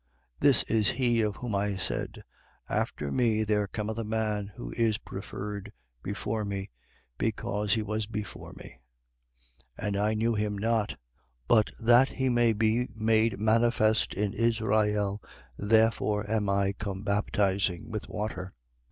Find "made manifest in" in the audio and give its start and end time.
12.95-14.33